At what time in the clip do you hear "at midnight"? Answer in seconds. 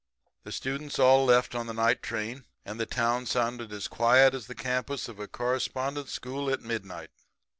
6.49-7.11